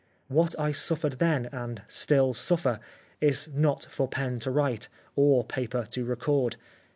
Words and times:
What 0.29 0.59
I 0.59 0.71
suffered 0.71 1.19
then, 1.19 1.45
and 1.51 1.83
still 1.87 2.33
suffer, 2.33 2.79
is 3.19 3.47
not 3.53 3.85
for 3.87 4.07
pen 4.07 4.39
to 4.39 4.49
write, 4.49 4.89
or 5.15 5.43
paper 5.43 5.85
to 5.91 6.03
record. 6.03 6.55